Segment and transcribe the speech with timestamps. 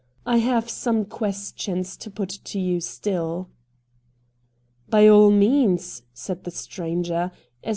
[0.25, 3.49] I have some questions to put to you still.''
[4.89, 7.69] By all means,' said the stranger;* as MR.